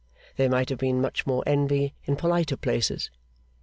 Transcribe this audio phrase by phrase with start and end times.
[0.35, 3.11] There might have been much more envy in politer places.